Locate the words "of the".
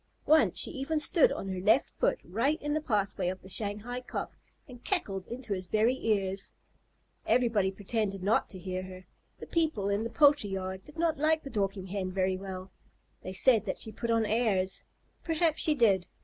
3.29-3.49